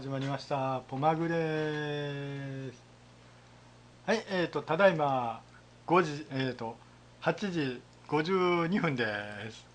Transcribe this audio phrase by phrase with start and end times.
[0.00, 0.82] 始まりました。
[0.86, 2.80] ポマグです
[4.06, 5.40] はいえーとただいま
[5.88, 6.76] 5時えーと
[7.20, 9.04] 8時52分で
[9.50, 9.66] す。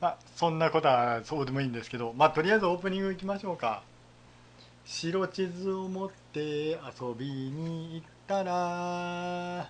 [0.00, 3.82] まあそんなことはそうでもいいんですけどまあとりあえずオープニングいきましょうか。
[4.84, 6.78] 白地図を持って遊
[7.18, 9.68] びに行ったら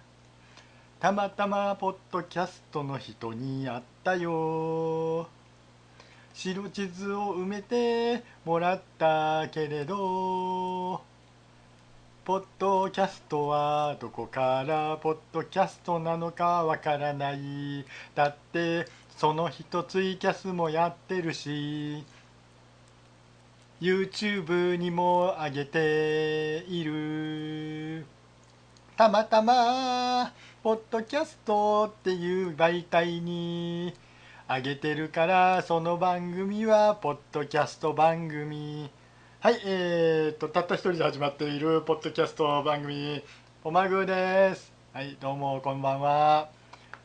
[1.01, 5.38] たまたまポッドキャストの人に会ったよ。
[6.41, 11.02] 白地図を埋めてもらったけれど
[12.24, 17.84] ポッドキャストはどこからポッドキャストなのかわからない。
[18.14, 22.05] だってその人ツイキャスもやってるし
[23.80, 28.06] YouTube にも上げている。
[28.97, 33.92] たまたまポッドキャストっていう媒体に
[34.51, 38.89] 上げてるからその番組はポッドキャスト番組。
[39.41, 43.23] はいえー、とたった一人で始まっているポッドキャスト番組
[43.63, 44.73] おまぐです。
[44.95, 46.49] はいどうもこんばんは。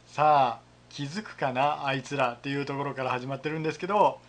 [0.08, 4.20] さあ気づくかなあいつらっていうところから始まってるんですけど。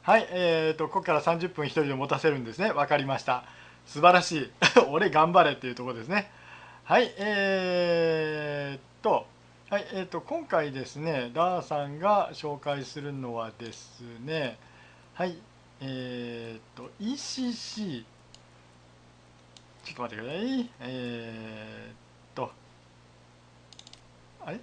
[0.00, 2.72] はいえー、とここから30分一人で持たせるんですね。
[2.72, 3.44] わかりました。
[3.84, 4.50] 素晴らしい。
[4.88, 6.30] 俺頑張れっていうところですね。
[6.84, 9.26] はいえー、と
[9.72, 14.58] はい、えーと、今回ですね、ダーさんが紹介するのはですね、
[15.14, 15.38] はい、
[15.80, 18.04] えっ、ー、と、ECC、
[19.82, 22.50] ちょっと待ってください、えっ、ー、と、
[24.44, 24.60] あれ？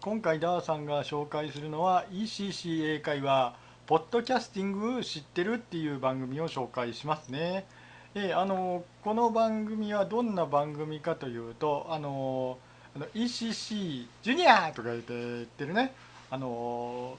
[0.00, 3.54] 今回ダーさんが紹介するのは ECC 英会話、
[3.86, 7.66] ポッドキャスティング知ってるっていう番組を紹介しますね。
[8.14, 12.58] えあのこの番組はどんな番組かというとあの
[12.94, 15.94] あの ECC ジュニアとか言って言ってるね。
[16.30, 17.16] あの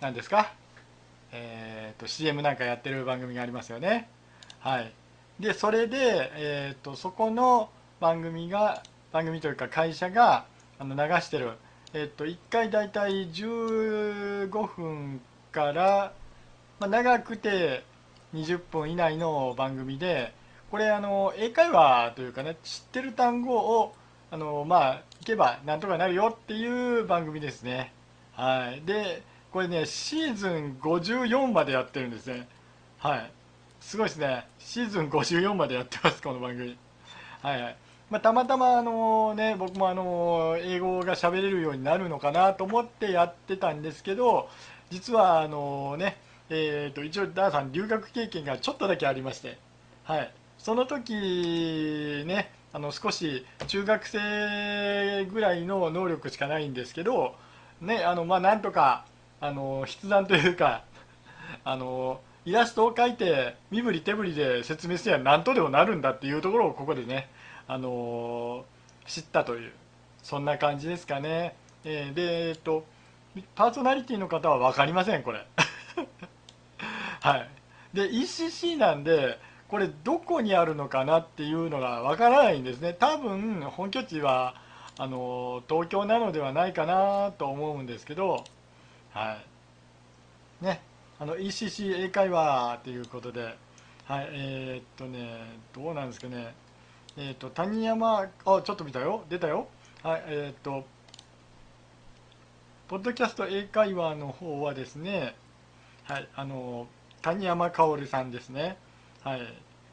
[0.00, 0.52] 何ですか？
[1.30, 4.08] えーと、CM なんかやってる番組がありますよね。
[4.58, 4.92] はい。
[5.38, 7.68] でそれで、えーと、そこの
[8.00, 10.46] 番組が番組というか会社が
[10.80, 11.52] あの流してる、
[11.92, 15.20] えーと、と1回だいたい15分
[15.52, 16.12] から、
[16.80, 17.84] まあ、長くて
[18.34, 20.34] 20分以内の番組で
[20.70, 23.94] これあの英会話というかね知ってる単語を
[24.30, 27.92] あのまあいけばなんとかなるよっていう番組ですね。
[28.32, 28.82] はい。
[28.84, 32.48] でこれねシーズン54までやってるんですね。
[32.98, 33.30] はい。
[33.80, 34.48] すごいですね。
[34.58, 36.76] シーズン54までやってますこの番組。
[37.40, 37.76] はいはい。
[38.10, 44.48] まあ、たまたまあのね僕もあの英語が喋れるようになるのかなと思ってやってたんですけど
[44.90, 46.16] 実はあのね
[46.50, 49.58] えーと、一応ダーさん留学経験がちょっとだけありまして、
[50.04, 51.14] はい、その時
[52.26, 57.34] ねあの少し中学生ぐらいの能力しかないんですけど、
[57.80, 59.06] ねあのまあ、なんとか
[59.40, 60.84] あの筆談というか
[61.64, 67.30] あのイラストを描いて身振り手振りで説明すれば何とでもなるんだっていうところをここでね、
[67.66, 68.64] あの
[69.06, 69.72] 知ったという
[70.22, 71.54] そんな感じですかね。
[71.84, 72.84] えー、で、えっと、
[73.54, 75.46] パーソナリティの方は分かりませんこれ。
[77.24, 77.48] はい、
[77.94, 82.92] で ECC なんでこれどこにあるのかなっていうのがわからないんですね。
[82.92, 84.56] 多分本拠地は
[84.98, 88.44] あの東京なのではないかなと思うんですけど
[89.12, 89.38] は
[90.60, 90.64] い。
[90.66, 90.82] ね。
[91.18, 93.56] あの ECC 英会話ということで
[94.04, 94.28] はい。
[94.30, 95.40] えー、っとね
[95.72, 96.54] どうなんですかね。
[97.16, 98.28] えー、っと谷山あ
[98.62, 99.24] ちょっと見たよ。
[99.30, 99.68] 出たよ。
[100.02, 100.24] はい。
[100.26, 100.84] えー、っと
[102.86, 105.34] ポッドキャスト英会話の方はですね
[106.04, 106.28] はい。
[106.36, 106.86] あの
[107.24, 108.76] 谷山薫さんですね。
[109.22, 109.40] はい。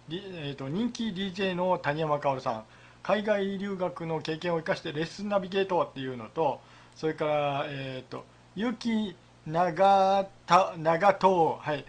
[0.09, 2.63] えーと、人気 DJ の谷山薫さん。
[3.03, 6.59] 海外留学の経験を生かしてレッスンナビゲートっていうのと、
[6.93, 8.25] それから、えっ、ー、と、
[8.55, 9.13] 結城
[9.47, 11.27] 長田長藤、
[11.59, 11.85] はい。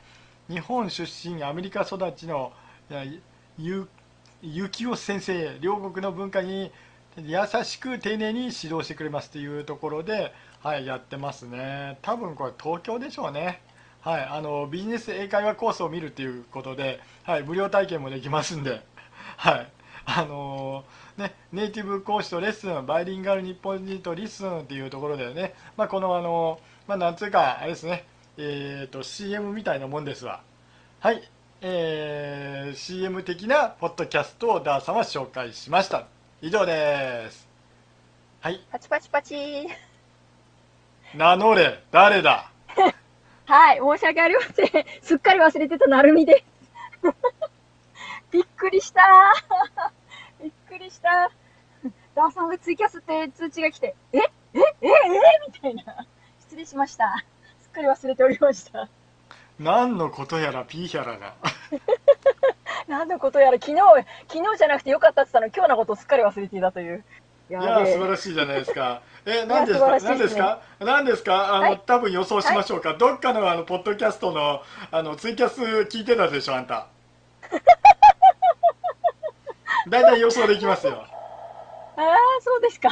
[0.49, 2.53] 日本出身、アメリカ育ちの
[3.59, 3.89] ゆ
[4.43, 6.71] 幸男先生、両国の文化に
[7.17, 11.99] 優しく丁寧に指導してくれますっていうところで、はい、やってますね。
[12.01, 13.61] 多分これ東京でしょうね。
[14.03, 18.83] はい、あのビジネス英会話コースを見るということで、はい、無料体験もできますんで、
[19.39, 19.73] はい
[20.05, 28.05] あのー、ね、ネイティブ講師とレッスンバイリンガル日本人とレッスンっていうところでね、まあ、この、あのー、まあ、なんつうかあれですね、
[28.39, 30.41] えーと、CM みたいなもんですわ。
[30.99, 31.23] はい、
[31.61, 36.07] えー、CM 的なポッドキャストをダーさんは紹介しました。
[36.41, 37.49] 以上です。
[38.41, 38.61] はい。
[38.73, 39.69] パチパチパチ。
[41.15, 41.85] 名乗れ。
[41.93, 42.51] 誰だ？
[43.53, 44.87] はい、申し訳ありません。
[45.05, 46.43] すっかり忘れてたなるみで
[47.03, 47.13] す。
[48.33, 49.03] びっくりした
[50.43, 51.31] びっくりした。
[52.15, 54.21] ダーさんがツイキャスって通知が来て、え？
[54.21, 54.23] え？
[54.55, 54.63] え？
[54.81, 54.89] え？
[54.89, 54.91] え
[55.47, 56.07] みたいな。
[56.41, 57.23] 失礼しました。
[57.61, 58.89] すっかり忘れておりました。
[59.61, 61.35] 何のことやらピーヒャラが
[62.89, 63.83] 何のことやら、昨日、
[64.29, 67.05] 昨日じゃなくてよかったって言ったのに、今日のことをすっかり忘れていたという。
[67.61, 69.03] いやー素晴らしいじゃないですか。
[69.27, 69.99] え、何ですか？
[70.01, 70.61] 何ですか？
[70.81, 71.55] 何ですか？
[71.55, 72.95] あの、はい多分予想しましょうか。
[72.95, 76.87] どっかのあの、ポッドキャストの、あの、ツイキャス聞いてたでしょ、あんた。
[79.89, 81.05] 大体予想できますよ。
[81.97, 82.89] ああ、そうですか。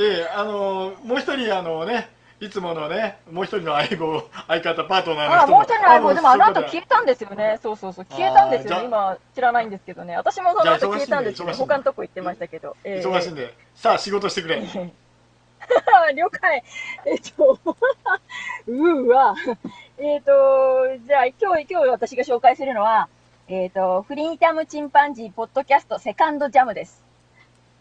[0.00, 2.08] ええあの、もう一人、あのね、
[2.42, 5.54] いつものね、もう一人の相棒、相方、パートナーのあも。
[5.54, 7.60] もう一人の相棒、でもあの後消えたんですよね。
[7.62, 8.04] そうそうそう。
[8.06, 8.86] 消えたんですよね。
[8.86, 10.16] 今、知らないんですけどね。
[10.16, 12.76] 私もその後消えたんですけど、他のとこ行ってましたけど。
[12.82, 14.60] ええ忙しいんで、さあ仕事してくれ。
[16.16, 16.64] 了解。
[17.06, 17.60] えっと、
[18.66, 19.36] うーわ。
[19.98, 20.32] えっと、
[21.06, 23.08] じゃあ今日、今日私が紹介するのは、
[23.46, 27.04] えっと、フリーダムチンパンジーポッドキャストセカンドジャムです。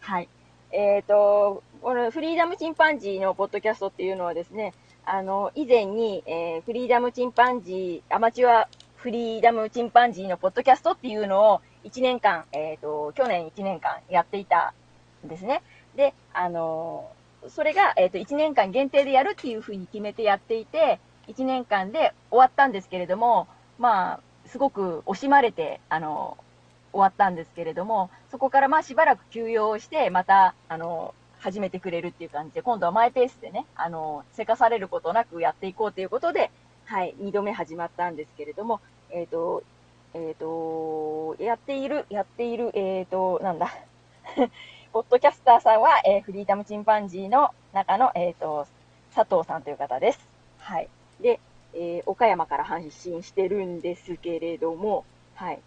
[0.02, 0.30] はい。
[0.74, 4.74] えっと、このフリーダムチンパンジーのポッドキャストっていうのはですね、
[5.06, 14.74] あの、以前に、えーフリーダムチンパンジー、アマチュアフリーダムチンパンジーのポッドキャストっていうのを1年間、えっと、去年1年間やっていた
[15.26, 15.64] んですね。
[15.96, 17.12] で、あの
[17.50, 23.48] それが、えっ、と、1年間限定でやるっていうふうに決めてやっていて、1年間で終わったんですけれども、
[23.80, 26.38] まあ、すごく惜しまれて、あの、
[26.92, 36.52] 終わったんですけれども、そこからまあしばらく休養して、また、あの、始めてくれるっていう感じで、今度はマイペースでね、あの、せかされることなくやっていこうということで、
[36.86, 38.80] はい、2度目始まったんですけれども、
[39.10, 39.64] えっ、と、
[40.14, 43.74] えっ、と、やっている、やっている、えっ、と、なんだ、
[44.94, 48.68] ポッドキャスターさんは、えーフリーダムチンパンジーの中の、えっ、と、
[49.16, 50.20] 佐藤さんという方です。
[50.60, 50.90] はい。
[51.22, 51.40] で、
[51.74, 55.06] え岡山から発信してるんですけれども、
[55.36, 55.60] はい。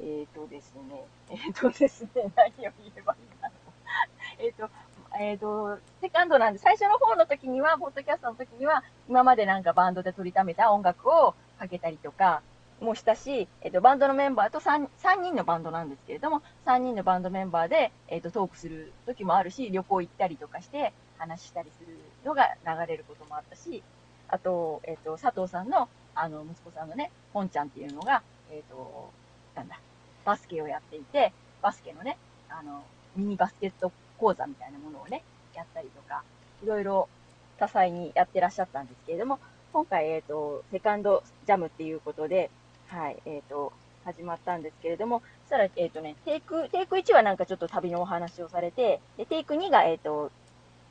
[0.00, 4.42] えっ、とですね、 えっ、とですね、 何を言えばいいんだろう。
[4.42, 4.70] えっと、
[5.18, 12.42] えっ、と、セカンドなんで、最初の方の時には、ポッドキャストの時には、今までなんかバンドで取りためた音楽をかけたりとか、
[12.80, 23.82] もしたし、えっ、と、バンドのメンバーと 3, 3人のバンドなんですけれども、3人のバンドメンバーで、えっ、と、トークする時もあるし、旅行行ったりとかして、話したりするのが流れることもあったし、
[24.28, 29.10] あと、えっ、と、佐藤さんの、あの、息子さんのね、本ちゃんっていうのが、えっ、と、
[29.56, 29.80] なんだ、
[30.28, 31.32] バスケをやっていて、
[31.62, 32.18] バスケのね、
[32.50, 32.82] あの、
[33.16, 35.22] ミニバスケット講座みたいなものをね、
[35.54, 36.22] やったりとか、
[36.62, 37.08] いろいろ
[37.58, 39.38] 多彩にやってらっしゃったんですけれども、
[39.72, 42.50] 今回、えっ、と、セカンドジャムっていうことで、
[42.88, 43.72] はい、えっ、と、
[44.04, 50.30] 始まったんですけれども、そしたら、えっ、とね、テイク、テイク1はなんかちょっと旅のお話をされて、で、テイク2が、えっ、と、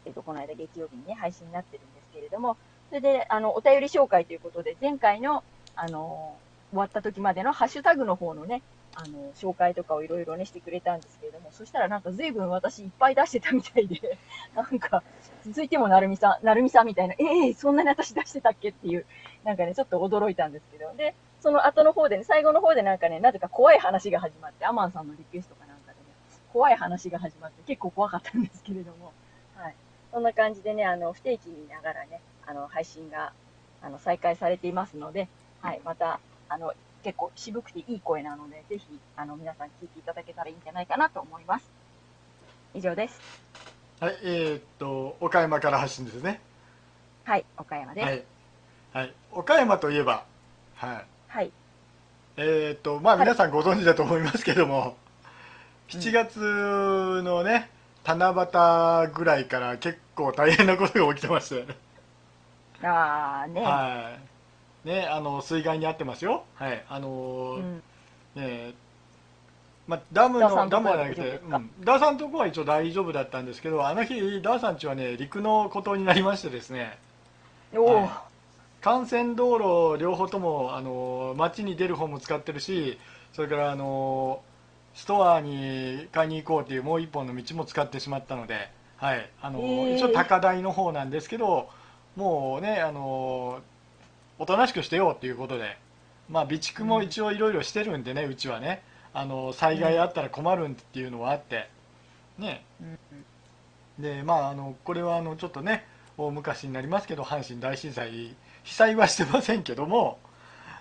[0.05, 2.57] えっ、と、この間月曜日にね、配信になってるんですけれども、
[2.89, 5.43] それで、あの、お便り紹介ということで、前回の、
[5.75, 6.35] あの、
[6.71, 8.63] 終わった時までのハッシュタグの方のね、
[8.95, 14.17] あの、紹介とかをいろいろね、してくれたんですけれども、そしたらなんか随分私いっぱい出してたみたいで、
[14.55, 15.03] なんか、
[15.45, 19.05] 続いてもなるみさん、なるみさんみたいな、ええそんなに私出してたっけっていう、
[19.43, 26.05] なんかね、ちょっと驚いたんですけど、で、その後の方でね、最後の方でなんかね、なぜか怖い話が始まって、アマンさんのリクエストかなんかでね、
[26.51, 29.13] 怖い話が始まって、結構怖かったんですけれども、
[29.55, 29.75] はい。
[30.11, 33.33] そんな感じでね、あの、不定期にながらね、あの、配信が、
[33.81, 35.27] あの、再開されていますので、
[35.61, 36.73] はい、また、あの、
[37.03, 41.69] 結構渋くていい声なので、ぜひ、あの、皆さん聞いていただけたらいいんじゃないかなと思います。
[42.73, 43.19] 以上です。
[43.99, 46.41] はい、えーっと、岡山から発信ですね。
[47.23, 48.05] はい、岡山です。
[48.05, 48.23] はい。
[48.93, 49.13] はい。
[49.31, 50.25] 岡山といえば、
[50.75, 51.05] はい。
[51.27, 51.51] はい。
[52.37, 54.95] えーっと、まあはい皆さんご存知だと思いますけども、
[55.89, 56.39] 7月
[57.23, 57.69] のね、
[58.05, 61.65] 七夕ぐらいから結構大変なことが起きてまして、
[62.81, 64.36] あーね、はい。
[64.87, 66.43] ね、あの、水害に遭ってますよ。
[66.55, 66.83] はい。
[66.89, 67.83] あのー、うん。
[68.35, 68.73] ね
[69.87, 76.97] まあ、ダムのダムはなくて、うん、ダーさんのとこは一応大丈夫だったんですけどあの日ダーさんちはね陸の孤島になりましてですね。
[77.73, 78.27] は
[78.83, 78.85] い。
[78.85, 82.97] 幹線道路両方ともあの街に出る方も使ってるし
[83.33, 84.41] それからあの
[84.93, 89.29] ストアに買いに行こうっていうもう一本の道も使ってしまったので、はい。
[89.41, 89.61] あのえ。
[89.63, 91.69] ー一応高台の方なんですけど
[92.17, 93.61] もうねあの
[94.39, 95.77] おとなしくしてよっていうことで、
[96.29, 98.83] まあ、備蓄も一応いろいろしてるんでね、うちはね。
[99.13, 101.67] あの災害あったら困るっていうのはあって。
[102.37, 102.63] ね。
[102.79, 102.97] うん。
[104.03, 105.85] でまああのこれはあのちょっとね
[106.17, 110.19] 大昔になりますけど阪神大震災被災はしてませんけども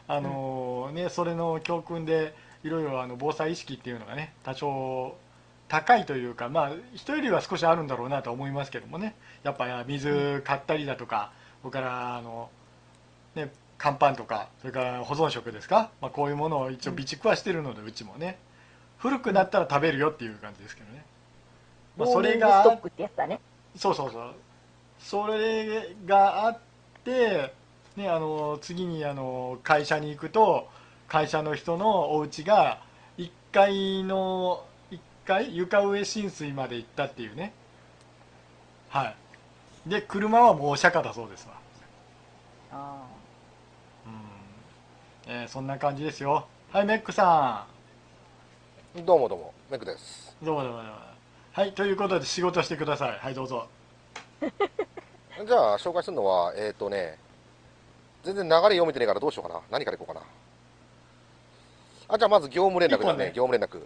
[0.06, 5.16] あの、ね、それの教訓でいろいろあの防災意識っていうのがね多少
[5.68, 9.14] 高いというかまあ人よりは少しあるんだろうなとは思いますけどもね。
[9.44, 11.32] やっぱ水買ったりだとか
[11.62, 12.50] それからあの、
[13.36, 18.38] ね、乾パンとかそれから保存食ですか、まあ、こういうものを一応備蓄はしてるのでうちもね。
[18.98, 21.04] 古くなったら食べるよっていう感じですけどね、
[21.98, 22.64] まあ、それが。
[23.76, 24.34] そうそうそう。
[24.98, 26.58] それがあっ
[27.04, 27.52] て
[27.96, 30.68] ね、あの次にあの会社に行くと
[31.08, 32.80] 会社の人のお家が
[33.18, 37.52] 1階の1階床上浸水まで行ったっていうね。
[38.88, 39.16] はい。
[39.86, 41.54] で車はもう釈迦だそうですわ。
[42.72, 43.15] あうん、
[45.28, 46.46] えーそんな感じですよ。
[46.70, 47.66] はいメックさ
[49.04, 50.36] どうもどうも、メクです。
[50.40, 50.92] んどうもどうもどうも。
[51.50, 53.18] はいということで仕事してください。
[53.18, 53.66] はいどうぞ。
[54.40, 57.18] じゃあ、紹介するのは、えっ、とね、
[58.22, 59.60] 全然流れ読めてねえからどうしようかな。
[59.68, 60.22] 何からいこうかな。
[62.06, 63.32] あ、じゃあまず業務連絡だね、ね。
[63.34, 63.84] 業務連絡。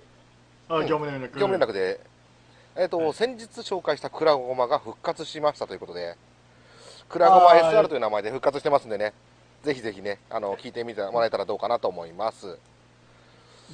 [0.68, 0.86] あ、うん。
[0.86, 1.24] 業務連絡。
[1.38, 2.00] 業務連絡で、
[2.76, 6.16] えっ、と、はい先日紹介したクラゴマが復活しましたということで、
[7.08, 9.14] クラゴマ SR という名前で復活してますんでね、
[9.62, 12.58] ぜひぜひね、あの、聞いてみてもらえたらどうかなと思います。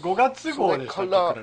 [0.00, 1.40] 5月号でしたっけ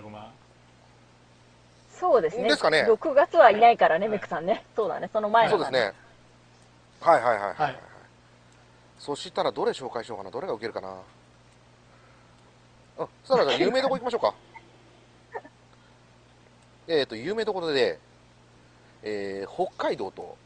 [1.99, 2.43] そうですね。
[2.49, 4.65] ですかね6月はいないからね、メックさんね。
[4.75, 5.93] そうだね、その前のだそうですね。
[6.99, 7.79] はいはいはいはい、はい
[8.99, 10.31] そしたらどれ紹介しようかな？
[10.31, 11.01] どれが受けるかな？
[12.99, 14.33] うん、そしたらじゃあ有名どこ行きましょうか？
[16.87, 17.99] えっと、有名どころで、
[19.01, 20.37] えー北海道と、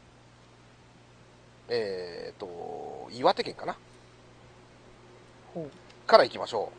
[1.68, 3.76] えっ、と、岩手県かな？
[6.06, 6.72] から行きましょ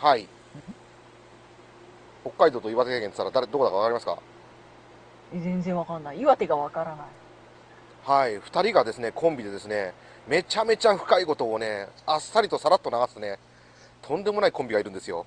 [0.00, 0.04] う。
[0.04, 0.26] はい。
[2.22, 4.18] 北海道と岩手県って言ったら誰、どこだかわかりますか？
[5.34, 6.20] え全然わかんない。
[6.20, 7.06] 岩手がわからない。
[8.04, 9.94] はい、2人がですねコンビでですね
[10.26, 13.38] めちゃめちゃ深いことをねあっさりとさらっと流すね
[14.02, 15.24] とんでもないコンビがいるんですよ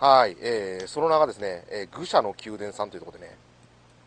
[0.00, 3.36] はい、えーその名がですね、えー愚者の宮殿さんというところでね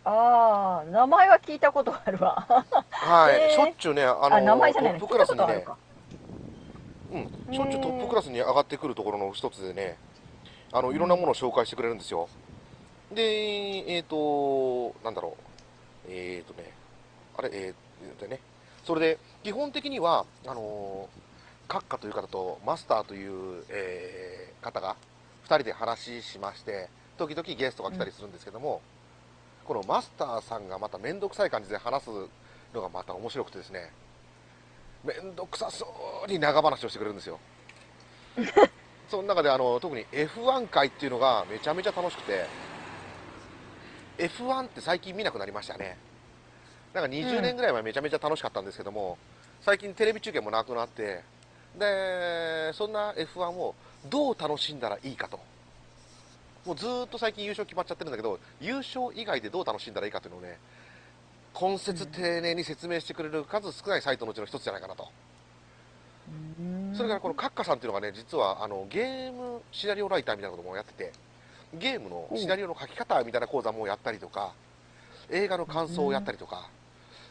[0.03, 2.45] ああ、名前は聞いたことあるわ。
[2.91, 5.65] はい、 へーしょっちゅうねああ、名の前じゃないのトップクラスにね。
[7.11, 9.97] うん、しょっちゅうトップクラスに上がってくるところの一つでね
[10.71, 12.27] あのいろんなものを紹介してくれるんですよ。
[13.13, 13.23] で
[13.87, 16.11] えっ、となんだろう。
[16.11, 16.71] えっ、とね
[17.37, 18.39] あれえー、でね。
[18.83, 21.09] それで基本的にはあの
[21.67, 24.95] 閣下という方とマスターという、えー方が
[25.45, 28.79] 2人で話しまして時々ゲストが来たりするんですけども、
[29.65, 32.09] このマスターさんがまた面倒くさい感じで話す
[32.75, 33.91] のがまた面白くてですね
[35.03, 35.85] 面倒くさそ
[36.27, 37.39] うに長話をしてくれるんですよ。
[39.09, 42.45] その中であの特に F1 回っていうのがめちゃめちゃ楽しくて
[44.17, 45.97] F1 って最近見なくなりましたね。
[46.93, 49.17] なんか20年ぐらい前めちゃめちゃ楽しかったんですけども、
[49.61, 51.23] 最近テレビ中継もなくなって
[51.77, 53.75] でそんな F1 を
[54.05, 55.39] どう楽しんだらいいかと。
[56.65, 60.57] もうずーっと最近優勝決まっちゃってるんだけど優勝以外でどう楽しんだらいいかっていうのをね
[61.59, 65.07] 根節丁寧に説明してくれる数少ないサイトのうちの一つじゃないかなと。
[66.93, 71.13] それからこのカッカさんっていうのがね実はあのゲームシナリオライターみたいなこともやってて
[71.73, 74.51] ゲームのシナリオの書き方みたいな講座もやったりとか
[75.29, 76.69] 映画の感想をやったりとか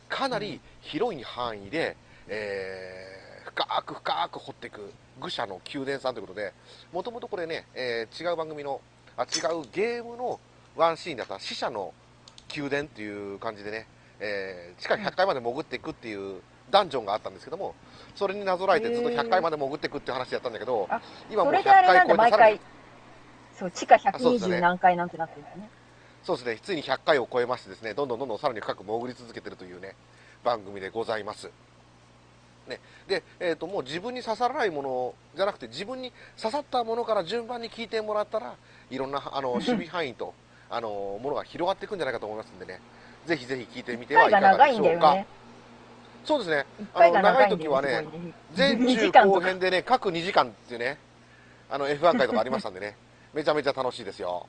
[0.08, 1.96] かなり広い範囲で、
[2.28, 3.16] えー
[3.46, 6.52] 深く深く掘っていく愚者の宮殿さんということで
[6.92, 8.80] もともとこれね、えー違う番組の
[9.16, 10.40] あ違うゲームの
[10.76, 11.94] ワンシーンだった死者の
[12.54, 13.86] 宮殿っていう感じでね、
[14.20, 17.74] えー地下100階まで潜っていくっていうダンジョンがあったんですけども
[18.14, 22.76] それになぞらえてずっと100階まで潜っていくっていう話やったんだけどあ今もう100それであれな階超えてさら
[23.56, 24.56] そう、地下あそうですね。
[24.58, 25.70] 120何階なんてなってるんだよね。
[26.22, 29.94] そうですね、ついに100回を超えましてですね、どんどんどんどんさらに深く潜り続けてるというね、
[30.44, 31.50] 番組でございます。
[32.68, 38.56] ね、で、えー、ともう自分に刺さらないものじゃなくて、自分に刺さったものから順番に聞いてもらったら、
[38.90, 40.34] いろんなあの 守備範囲と
[40.68, 42.80] あのものが広がっていくんじゃないかと思いますんでね、
[43.26, 45.14] ぜひぜひ聞いてみてはいかがでしょうか。
[45.14, 45.26] ね。
[46.24, 50.98] そうですね、あの長い時はね、すごいね前2中後編でね、各2時間っていうね、
[51.70, 52.96] あの F1 回とかありましたんでね、
[53.32, 54.46] めちゃめちゃ楽しいですよ。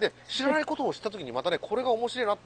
[0.00, 2.38] で、知らないことを知ったときに、またね、これが面白いな、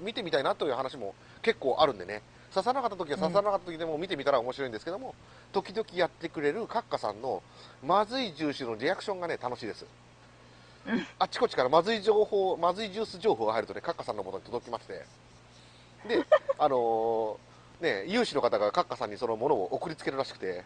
[0.00, 2.22] 見てみたいなという話も結構あるんでね、
[2.54, 5.14] 刺さなかったときは刺さなかったときでも見てみたら面白いんですけども、
[5.52, 7.42] 時々やってくれるカッカさんの
[7.84, 9.84] まずいジュースのリアクションがね、楽しいです。
[11.18, 15.04] あっちこっちからまずい情報、まずいジュース情報が入るとね、カッカさんのもとに届きまして、
[16.08, 16.24] で、
[16.58, 20.64] あのーね、有志の方がカッカさんにそのものを送りつけるらしくて、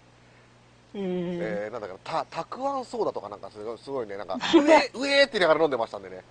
[0.95, 6.25] えーなんだかなたたくあんソーダとかなんかすごいすごいねなんか うえうえーって言いながら飲んでましたんでね。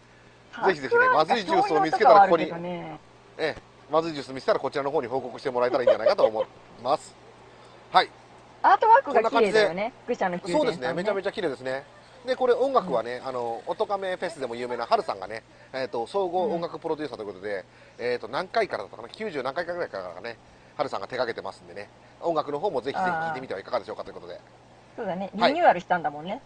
[0.66, 3.00] ぜひぜひねまずいジュースを見つけたらここにね。
[3.38, 6.46] ええまずいジュース見せたらこちらの方に報告してもらえたらいいんじゃないかと思い
[6.84, 7.16] ます。
[7.92, 8.10] はい。
[8.62, 9.94] アートワークが綺麗だよね。
[10.08, 10.94] 愚者の宮殿そうですね。
[10.94, 11.84] めちゃめちちゃ綺麗ですね
[12.26, 17.66] でこれ音楽はね、あの音亀フェスでも有名なハルさんがね、えー、と総合音楽プロデューサーということで、
[17.98, 20.38] えー、と何回からだったかな？90何回かぐらいからね
[20.76, 21.90] ハルさんが手掛けてますんでね。
[22.22, 24.40] 音楽の方もぜひぜひ聴いてみてはいかがでしょうかということで。
[24.96, 25.32] そうだね。
[25.34, 25.54] リはい。
[25.54, 26.42] ニューアルしたんだもんね。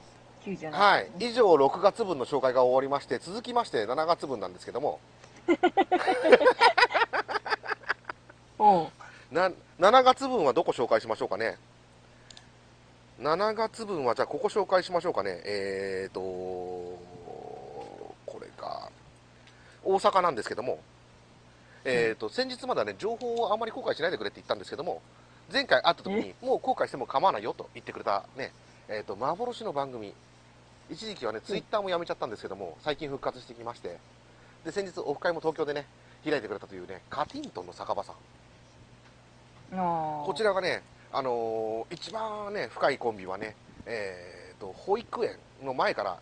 [0.45, 4.99] 97はい、以上6月分の紹介が終わりまして続きまして7月分なんですけども。
[8.59, 8.87] おう。
[9.31, 9.49] な
[9.79, 11.57] 7月分はどこ紹介しましょうかね？
[13.23, 15.41] 7月分は、じゃあここ紹介しましょうかね。
[15.45, 16.99] えーと、こ
[18.41, 18.91] れか。
[19.81, 20.79] 大阪なんですけども、
[21.85, 25.01] えーと、先日まだね、情報をあまり公開しないでくれって言ったんですけども、
[25.51, 28.51] 前回会った時に、もう公開しても構わないよと言ってくれたね、
[28.89, 30.13] えーと、幻の番組。
[30.89, 33.99] 一時期はね、ツイッターもやめちゃったんですけども、最近復活してきまして、
[34.65, 35.85] で、先日オフ会も東京でね、
[36.25, 38.15] 開いてくれたというね、カティントンの酒場さん。
[39.71, 40.83] こちらがね、
[41.15, 43.55] あのー、一番ね、深いコンビはね、
[43.85, 46.17] えーと、保育園の前から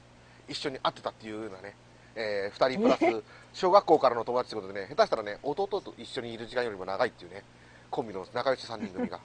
[0.50, 1.76] 一緒に会ってたっていうようなね、
[2.14, 7.46] えー、2人プラス小学校からの友達ということでね、下手したらね、弟と一緒にいる時間よりも長いっていうね、
[7.90, 9.22] コンビの仲良し3人組が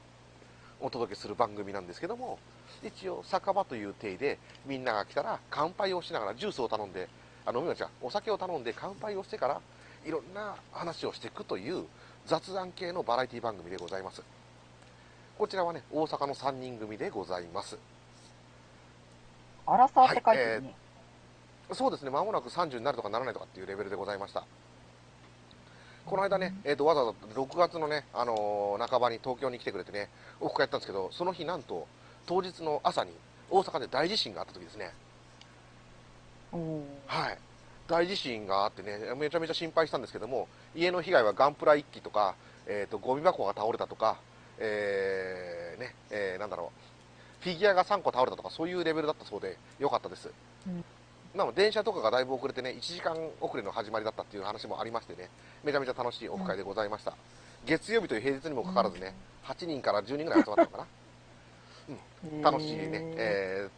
[0.81, 2.39] お届けする番組なんですけども、
[2.85, 7.09] 一応、酒場という体で、みんなが来たら乾杯をしながらジュースを頼んで、
[7.45, 9.61] あ飲み物じゃお酒を頼んで乾杯をしてから、
[10.05, 11.87] いろんな話をしていくという
[12.25, 14.23] 雑談系のバラエティ番組でございます。
[15.39, 17.77] こちらはね、大阪の3人組でございます。
[19.67, 20.75] アラサーって書いてるね、はい
[21.69, 24.45] えー、そうですね、まもなく30になるとかならないとかっていうレベルでございました。
[26.07, 30.09] この間ね、えーと、わざわざ6月のね、あのー、半ばに東京に来てくれてね、
[30.41, 31.87] オフ会やったんですけど、その日なんと、
[32.27, 33.11] 当日の朝に
[33.51, 34.93] 大阪で大地震があった時ですね。
[37.07, 37.39] はい。
[37.89, 44.17] 大地震があってね、めちゃめちゃ心配したんですけども、家の被害はガンプラ1機とか、えっ、ー、と、ゴミ箱が倒れたとか、
[44.59, 46.73] えー、ね、えー、なんだろ
[47.41, 50.31] う、フィギュアが3個倒れたとか、そういうレベルだったそうで、よかったです。
[50.67, 50.85] うん、
[51.35, 55.29] なの電車とかがだいぶ遅れてね、1時間遅れの始まりだったっていう話もありましてね、
[55.63, 57.13] めちゃめちゃ楽しいオフ会でございました。
[57.13, 57.17] うん、
[57.67, 60.87] 月曜日という平日にもかかわらずね、8人から10人ぐらい集まったのかな。
[62.33, 63.69] うん、楽しいね、え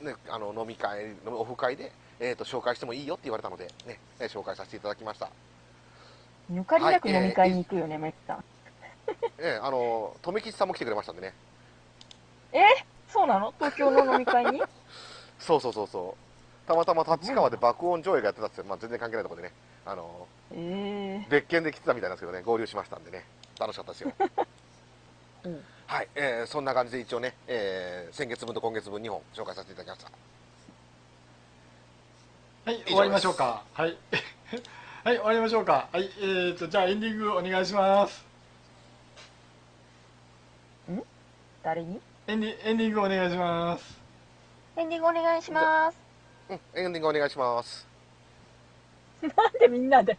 [0.00, 5.30] ー、ね、あの飲み会、オフ会で、えーと、紹介してもいいよって言われたので、ね、え紹介させていただきました。
[6.52, 8.44] 抜かりなく飲み会に行くよね、メッさん。
[9.38, 11.34] ええ、あの、留吉さんも来てくれましたんでね。
[12.52, 12.60] え
[13.08, 13.52] そうなの？
[13.58, 14.62] 東京の飲み会に？
[15.38, 16.16] そうそうそうそ
[16.64, 16.68] う。
[16.68, 23.24] たまたま立川で爆音上映がやってたってまあ、全然関係ないところでね、あの、えー、別件で来てたみたいなんですけどね、合流しましたんでね、
[23.58, 24.12] 楽しかったですよ。
[25.44, 30.10] うん、はい、えー、そんな感じで一応ね、えー、先月分と今月分2本紹介させていただきました。
[32.72, 33.62] はい、終わりましょうか。
[33.74, 33.96] はい。
[35.04, 35.88] はい、終わりましょうか。
[35.92, 38.25] はい、えーと、じゃあエンディングお願いします。
[41.66, 42.00] 誰に？
[42.28, 43.98] エンディエンディングお願いします。
[44.76, 45.98] エンディングお願いします。
[46.48, 47.84] うんエンディングお願いします。
[49.20, 50.16] なんでみんなで？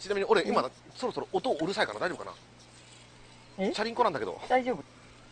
[0.00, 2.32] ちなみに俺今、そろそろ音うるさいから大丈夫かな？
[3.66, 3.70] え？
[3.70, 4.36] チャリンコなんだけど。
[4.48, 4.82] 大丈夫。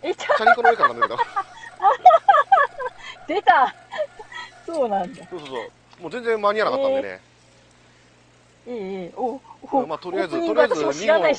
[0.01, 1.19] えチャリンコの上からなんだけど。
[3.27, 3.75] 出た。
[4.65, 5.27] そうなんだ。
[5.29, 5.61] そうそうそう。
[6.03, 7.21] もう全然間に合わなかったんでね。
[8.69, 8.75] ええ
[9.07, 9.41] えお
[9.73, 11.35] おまあとりあえずとりあえず2本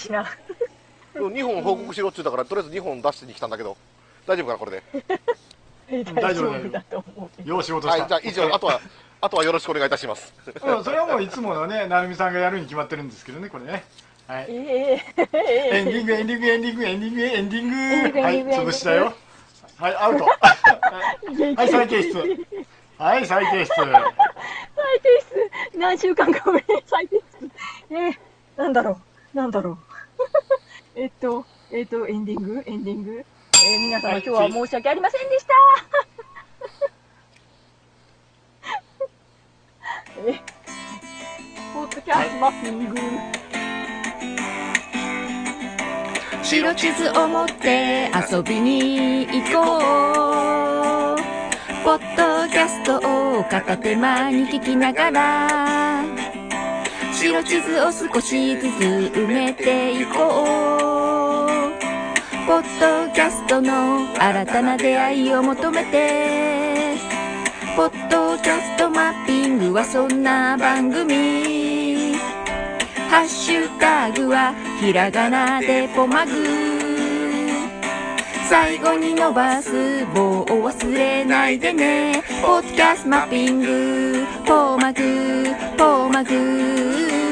[1.15, 3.77] 2本報告しろって言ったから、とりあえず2本出してに来たんだけど、
[4.27, 4.83] 大丈夫かな、これで？
[6.13, 7.47] 大丈夫だと思う。
[7.47, 7.99] よう仕事した。
[8.01, 8.79] はい、じゃあ以上、あとは、
[9.21, 10.33] あとはよろしくお願いいたします。
[10.63, 13.83] うん、それはもういつものね、なるみさんがやるに決まってるんですけどね、これね。
[14.27, 14.45] はい。
[14.49, 18.19] えー、エンディング、エンディング、エンディング、エンディング、エンディング。
[18.21, 19.13] はい、潰したよ。
[19.77, 20.25] はい、アウト。
[20.29, 22.45] はい、再提出。
[22.99, 23.67] はい、再提出。
[23.67, 24.03] 再提
[25.73, 25.79] 出。
[25.79, 27.51] 何週間か前、再提出。
[27.89, 28.17] えー、
[28.57, 28.99] なんだろ
[29.33, 29.77] う、なんだろう。
[31.01, 32.61] えっと、えっと、エンディング？
[32.65, 33.11] エンディング？
[33.13, 35.53] えー、皆様、今日は申し訳ありませんでした
[40.27, 40.41] え、
[41.73, 42.99] ポッドキャストマッピング。
[46.43, 51.15] 白地図を持って遊びに行こう。
[51.85, 52.97] ポッドキャスト
[53.37, 56.03] を片手間に聞きながら。
[57.13, 58.81] 白地図を少しずつ
[59.13, 60.78] 埋めていこう。
[62.49, 66.97] ポッドキャストの新たな出会いを求めて。
[67.75, 72.15] ポッドキャストマッピングはそんな番組。
[73.07, 76.31] ハッシュタグはひらがなでポマグ。
[78.49, 82.23] 最後に伸ばす棒を忘れないでね。
[82.41, 84.25] ポッドキャストマッピング。
[84.47, 85.45] ポマグ
[85.77, 87.28] ポマグ。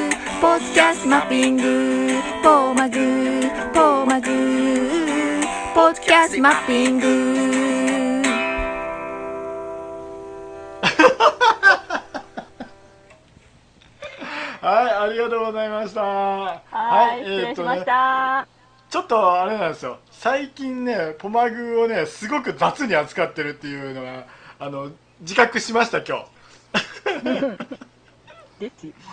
[0.48, 2.08] ポッドキャストマッピング。
[2.42, 2.98] ポマグ
[3.74, 4.30] ポマグ
[5.76, 7.08] ポッドキャストマッピング。
[14.62, 16.02] はいありがとうございました。
[16.02, 16.62] は
[17.18, 18.48] い、失礼しました、
[18.90, 20.00] ちょっとあれなんですよ。
[20.12, 24.24] 最近ねポマグをねすごく雑に扱ってるっていうのが
[24.60, 26.26] あの自覚しました今日。
[28.60, 28.94] ですよ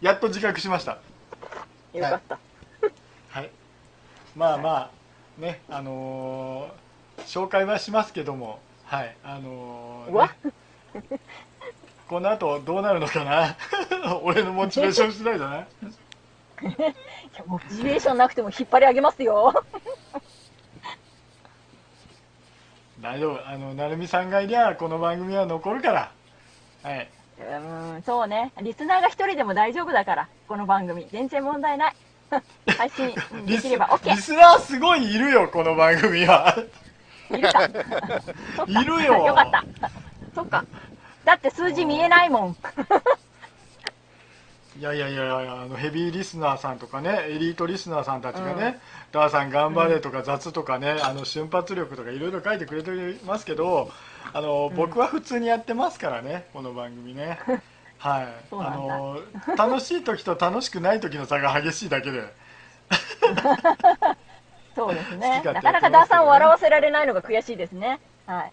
[0.00, 0.98] やっと自覚しました。
[1.92, 2.38] よかった。
[3.30, 3.50] はい。
[4.36, 4.90] まあま
[5.38, 6.84] あねあのー
[7.26, 10.22] 紹介はしますけどもはいあのー
[11.00, 11.20] ね。
[12.08, 13.56] この後どうなるのかな。
[14.22, 15.66] 俺のモチベーション次第じゃない？
[16.62, 16.66] い
[17.36, 19.64] やモチベーションなくても引っ張り上げますよ。
[23.00, 23.48] 大丈夫。
[23.48, 26.12] あの成美さんがいりゃこの番組は残るから。
[26.82, 28.52] はい、うん、そうね。
[28.62, 31.06] リスナーが一人でも大丈夫だから、この番組。
[31.10, 31.94] 全然問題ない。
[32.78, 34.16] 配信うんできれば OK リ。
[34.16, 36.56] スナーすごいいるよこの番組は
[37.30, 37.64] いるか。
[38.66, 39.90] いるよ よかった。
[40.34, 40.64] そっか。
[41.24, 42.56] だって数字見えないもん。
[44.76, 48.80] いやいやいやいやあのヘビーリスナーさんとかねエリートリスナーさんたちがね
[49.12, 52.90] 「ダーさん頑張れ」とか雑とかね、あの瞬発力とかいろいろ書いてくれて
[53.24, 53.92] ますけど
[54.32, 57.38] あの、僕は普通にやってますからねこの番組ね。
[57.98, 58.26] はい。
[58.50, 59.20] あの
[59.56, 62.24] 楽しい時と楽しくない時の差が激しいだけで。
[64.74, 65.40] そうです好ね。
[65.42, 68.00] き勝手なかなかダーさんを笑わせられないのが悔しいですね。
[68.26, 68.52] はい。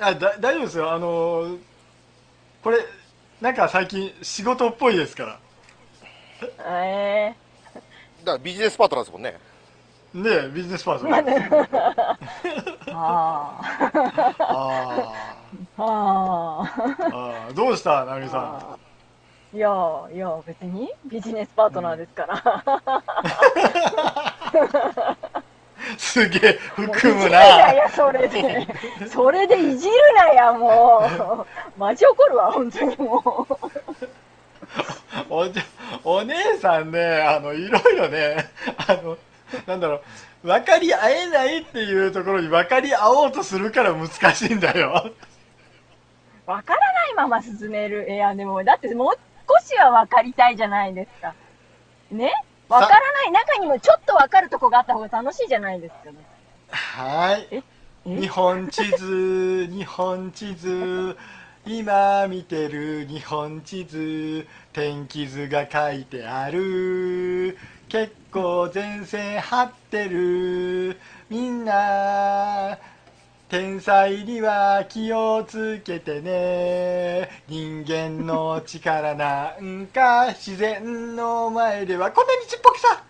[0.00, 0.92] あだ大丈夫ですよ。
[0.92, 1.56] あの
[2.62, 2.78] これ
[3.40, 5.38] なんか最近仕事っぽいですから。
[6.66, 7.34] え
[8.24, 9.38] だからビジネスパートナーですもんね。
[10.14, 13.60] ねビジネスパーソン あー、あ
[14.40, 15.82] ああ。
[15.82, 16.62] ああ。
[17.12, 18.38] ああどうした成美さ
[19.54, 19.56] ん？
[19.56, 19.70] いや
[20.12, 22.38] いや、別にビジネスパートナーですから。
[26.12, 28.66] すげえ含むいやいなや、それで、
[29.08, 31.02] それでいじるなや、も
[31.76, 31.78] う。
[31.78, 33.54] マジ怒るわ、本当にもう。
[35.30, 35.60] おじ
[36.04, 38.50] お姉さんねあのいろいろね
[38.86, 39.16] あの
[39.66, 40.02] なんだろ
[40.44, 45.12] う分かり合えないっていうところに分かり合おうとするから難しいんだよ
[46.48, 48.10] わからないまま進める。
[48.10, 51.34] いや、でも、だってもう少しは分かりたいじゃないですか。
[52.10, 52.32] ね？
[52.68, 53.32] わからない。
[53.32, 56.18] 中にもちょっと分かるとこがあった方が楽しいじゃないですか、ね。
[56.70, 57.48] はい。
[57.50, 57.62] え？
[58.04, 61.16] 日本地図 日本地図。
[61.66, 64.46] 今見てる日本地図。
[64.72, 67.58] 天気図が書いてある。
[67.88, 70.98] 結構前線張ってる。
[71.28, 72.78] みんな
[73.48, 77.30] 天才には気をつけてね。
[77.48, 83.02] 人間の力なんか自然の前ではこんなにちっぽけさ。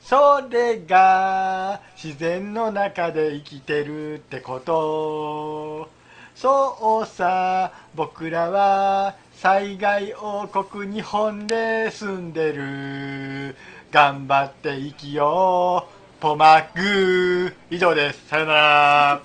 [0.00, 5.90] それが自然の中で生きてるってこと。
[6.34, 13.56] そうさ僕らは災害王国日本で住んでる。
[13.90, 16.20] 頑張って生きよう。
[16.22, 16.80] ポマグ。
[16.80, 18.26] ー以上です。
[18.28, 19.22] さよなら。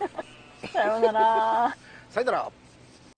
[0.71, 1.77] さようなら。
[2.09, 2.51] さよなら。